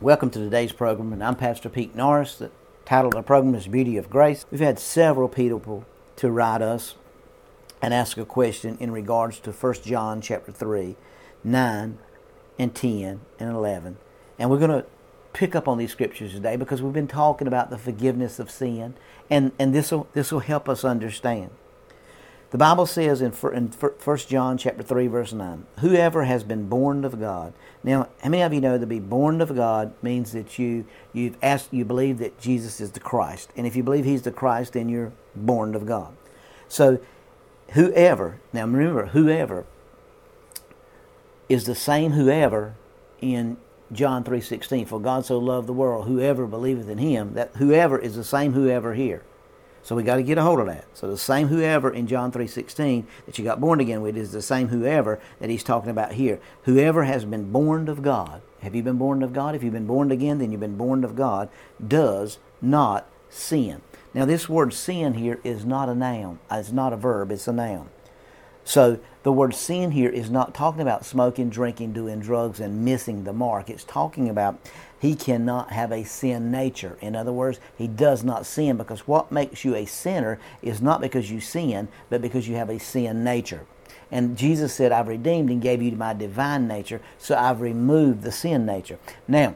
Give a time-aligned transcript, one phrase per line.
[0.00, 2.36] Welcome to today's program, and I'm Pastor Pete Norris.
[2.36, 2.52] The
[2.84, 4.46] title of the program is Beauty of Grace.
[4.48, 6.94] We've had several people to write us
[7.82, 10.94] and ask a question in regards to 1 John chapter 3,
[11.42, 11.98] 9
[12.60, 13.96] and 10 and 11.
[14.38, 14.86] And we're going to
[15.32, 18.94] pick up on these scriptures today because we've been talking about the forgiveness of sin,
[19.28, 21.50] and, and this will this will help us understand.
[22.50, 27.04] The Bible says in, in 1 John chapter 3 verse 9, whoever has been born
[27.04, 27.52] of God.
[27.84, 31.36] Now, how many of you know to be born of God means that you you've
[31.42, 33.50] asked you believe that Jesus is the Christ.
[33.54, 36.14] And if you believe he's the Christ, then you're born of God.
[36.68, 37.00] So
[37.72, 39.66] whoever, now remember, whoever
[41.50, 42.74] is the same whoever
[43.20, 43.58] in
[43.92, 48.16] John 3:16 for God so loved the world whoever believeth in him that whoever is
[48.16, 49.22] the same whoever here
[49.82, 50.84] so we got to get a hold of that.
[50.94, 54.42] So the same whoever in John 3:16 that you got born again with is the
[54.42, 56.40] same whoever that he's talking about here.
[56.64, 58.42] Whoever has been born of God.
[58.60, 59.54] Have you been born of God?
[59.54, 61.48] If you've been born again, then you've been born of God,
[61.86, 63.82] does not sin.
[64.14, 66.38] Now this word sin here is not a noun.
[66.50, 67.88] It's not a verb, it's a noun.
[68.68, 73.24] So the word sin here is not talking about smoking, drinking, doing drugs, and missing
[73.24, 73.70] the mark.
[73.70, 74.60] It's talking about
[75.00, 76.98] he cannot have a sin nature.
[77.00, 81.00] In other words, he does not sin because what makes you a sinner is not
[81.00, 83.64] because you sin, but because you have a sin nature.
[84.10, 88.32] And Jesus said, I've redeemed and gave you my divine nature, so I've removed the
[88.32, 88.98] sin nature.
[89.26, 89.54] Now,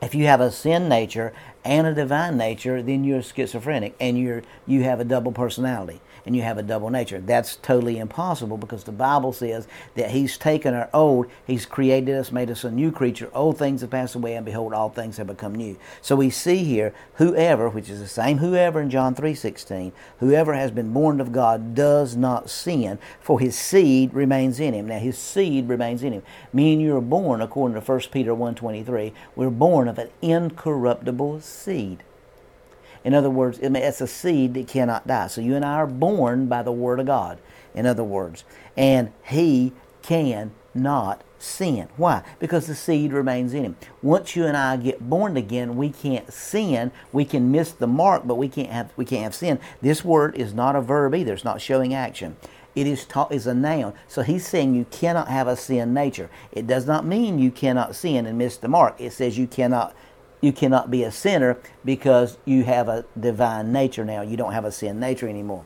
[0.00, 1.34] if you have a sin nature
[1.64, 6.36] and a divine nature, then you're schizophrenic and you're you have a double personality and
[6.36, 7.20] you have a double nature.
[7.20, 12.32] That's totally impossible because the Bible says that He's taken our old, He's created us,
[12.32, 13.30] made us a new creature.
[13.34, 15.76] Old things have passed away, and behold, all things have become new.
[16.00, 20.54] So we see here, whoever, which is the same whoever in John three sixteen, whoever
[20.54, 24.86] has been born of God does not sin, for his seed remains in him.
[24.86, 26.22] Now his seed remains in him.
[26.52, 29.98] Me and you are born, according to 1 Peter one twenty three, we're born of
[29.98, 32.02] an incorruptible seed.
[33.04, 35.26] In other words, it's a seed that cannot die.
[35.26, 37.38] So you and I are born by the Word of God,
[37.74, 38.44] in other words.
[38.76, 39.72] And He
[40.02, 41.88] can not sin.
[41.96, 42.22] Why?
[42.38, 43.76] Because the seed remains in him.
[44.00, 46.92] Once you and I get born again, we can't sin.
[47.12, 49.58] We can miss the mark, but we can't have we can't have sin.
[49.80, 51.32] This word is not a verb either.
[51.32, 52.36] It's not showing action.
[52.74, 53.92] It is taught is a noun.
[54.08, 56.30] So he's saying you cannot have a sin nature.
[56.52, 58.94] It does not mean you cannot sin and miss the mark.
[58.98, 59.94] It says you cannot
[60.42, 64.20] you cannot be a sinner because you have a divine nature now.
[64.20, 65.64] You don't have a sin nature anymore.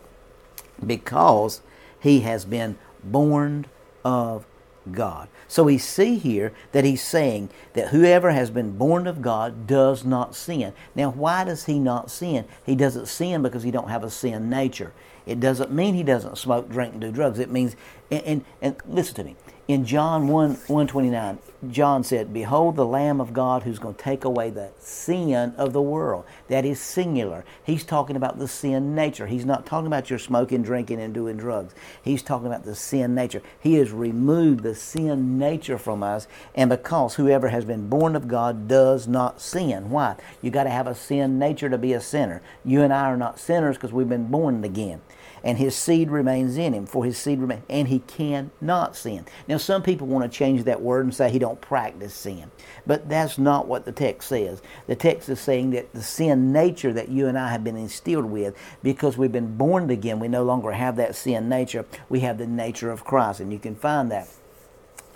[0.84, 1.62] Because
[1.98, 3.66] he has been born
[4.04, 4.46] of
[4.92, 5.28] God.
[5.48, 10.04] So we see here that he's saying that whoever has been born of God does
[10.04, 10.72] not sin.
[10.94, 12.44] Now, why does he not sin?
[12.64, 14.92] He doesn't sin because he don't have a sin nature.
[15.24, 17.38] It doesn't mean he doesn't smoke, drink, and do drugs.
[17.38, 17.74] It means,
[18.10, 21.38] and, and, and listen to me, in John 1 129,
[21.70, 25.72] John said, Behold the Lamb of God who's going to take away the sin of
[25.72, 26.24] the world.
[26.48, 27.44] That is singular.
[27.64, 29.26] He's talking about the sin nature.
[29.26, 31.74] He's not talking about your smoking, drinking, and doing drugs.
[32.02, 33.42] He's talking about the sin nature.
[33.60, 38.28] He has removed the sin nature from us, and because whoever has been born of
[38.28, 39.90] God does not sin.
[39.90, 40.16] Why?
[40.42, 42.42] You got to have a sin nature to be a sinner.
[42.64, 45.00] You and I are not sinners because we've been born again
[45.46, 49.24] and his seed remains in him, for his seed remains, and he cannot sin.
[49.46, 52.50] Now, some people want to change that word and say he don't practice sin,
[52.86, 54.62] but that's not what the text says.
[54.86, 58.26] The text is saying that the sin nature that you and I have been instilled
[58.26, 61.84] with, because we've been born again, we no longer have that sin nature.
[62.08, 64.28] We have the nature of Christ, and you can find that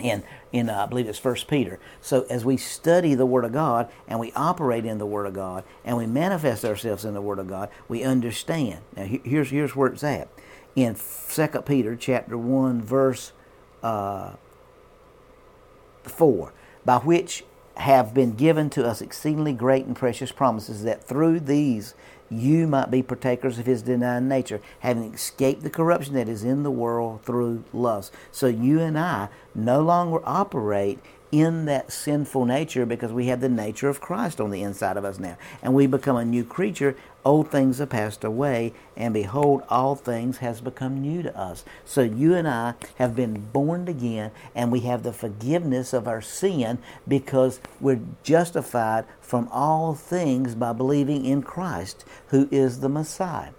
[0.03, 1.79] in in uh, I believe it's First Peter.
[2.01, 5.35] So as we study the Word of God and we operate in the Word of
[5.35, 8.81] God and we manifest ourselves in the Word of God, we understand.
[8.97, 10.29] Now here's here's where it's at
[10.75, 13.33] in Second Peter chapter one verse
[13.83, 14.33] uh,
[16.05, 16.53] four,
[16.85, 17.45] by which
[17.77, 21.95] have been given to us exceedingly great and precious promises, that through these
[22.31, 26.63] you might be partakers of his divine nature, having escaped the corruption that is in
[26.63, 28.13] the world through lust.
[28.31, 31.01] So you and I no longer operate
[31.33, 35.05] in that sinful nature because we have the nature of Christ on the inside of
[35.05, 35.37] us now.
[35.63, 36.97] And we become a new creature.
[37.25, 41.65] Old things have passed away, and behold, all things has become new to us.
[41.85, 46.23] So you and I have been born again, and we have the forgiveness of our
[46.23, 53.51] sin because we're justified from all things by believing in Christ, who is the Messiah.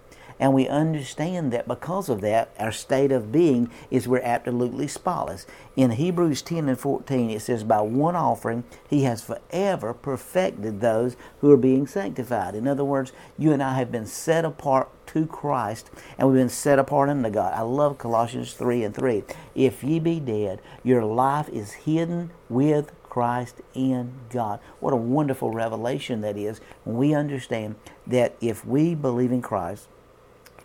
[0.42, 5.46] And we understand that because of that, our state of being is we're absolutely spotless.
[5.76, 11.16] In Hebrews 10 and 14, it says, By one offering, he has forever perfected those
[11.40, 12.56] who are being sanctified.
[12.56, 16.48] In other words, you and I have been set apart to Christ and we've been
[16.48, 17.54] set apart unto God.
[17.54, 19.22] I love Colossians 3 and 3.
[19.54, 24.58] If ye be dead, your life is hidden with Christ in God.
[24.80, 27.76] What a wonderful revelation that is when we understand
[28.08, 29.86] that if we believe in Christ,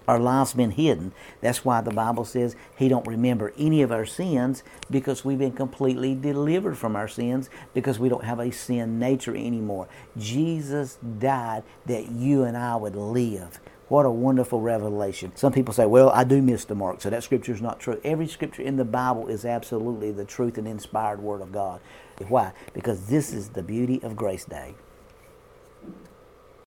[0.07, 1.11] our lives been hidden.
[1.41, 5.51] That's why the Bible says He don't remember any of our sins because we've been
[5.51, 9.87] completely delivered from our sins because we don't have a sin nature anymore.
[10.17, 13.59] Jesus died that you and I would live.
[13.89, 15.31] What a wonderful revelation.
[15.35, 18.01] Some people say, well, I do miss the mark, so that scripture is not true.
[18.03, 21.79] Every scripture in the Bible is absolutely the truth and inspired Word of God.
[22.27, 22.51] Why?
[22.73, 24.75] Because this is the beauty of Grace Day.